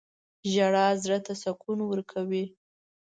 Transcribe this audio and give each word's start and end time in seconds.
•ژړا 0.51 0.87
زړه 1.03 1.17
ته 1.25 1.33
سکون 1.43 1.79
ورکوي. 1.85 2.45